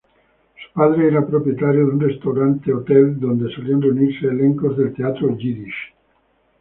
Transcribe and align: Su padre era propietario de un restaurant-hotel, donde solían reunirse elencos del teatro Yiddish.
Su 0.55 0.73
padre 0.73 1.09
era 1.09 1.23
propietario 1.23 1.85
de 1.85 1.91
un 1.93 1.99
restaurant-hotel, 1.99 3.19
donde 3.19 3.53
solían 3.53 3.83
reunirse 3.83 4.25
elencos 4.29 4.75
del 4.75 4.95
teatro 4.95 5.37
Yiddish. 5.37 5.93